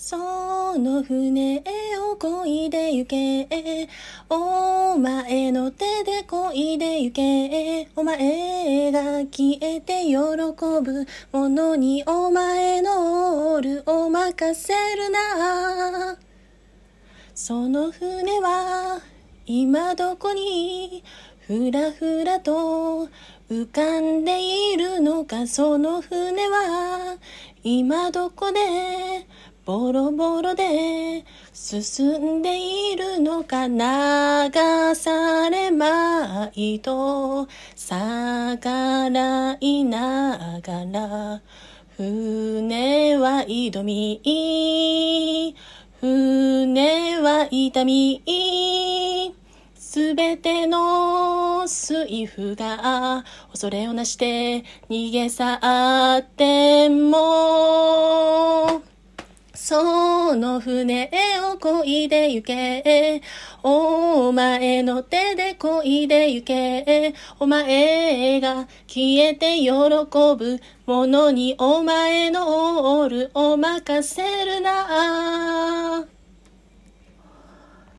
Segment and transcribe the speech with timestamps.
[0.00, 3.88] その船を漕いで行け。
[4.30, 7.90] お前の手で漕いで行け。
[7.96, 16.16] お前が消えて喜ぶものにお前のオールを任せるな。
[17.34, 19.00] その船は
[19.46, 21.02] 今どこに？
[21.40, 23.08] ふらふらと
[23.50, 27.16] 浮かんでいるのかその船は
[27.64, 28.60] 今どこで？
[29.68, 32.58] ボロボロで進んで
[32.90, 41.42] いるのか流されまいと逆らいながら。
[41.98, 45.54] 船は挑み
[46.00, 49.34] 船は痛み。
[49.74, 57.77] すべての水夫が恐れをなして逃げ去っても
[59.68, 61.10] その船
[61.42, 63.20] を漕いで行け。
[63.62, 67.14] お前の手で漕いで行け。
[67.38, 76.17] お前が消えて喜ぶものにお前のオールを任せるな。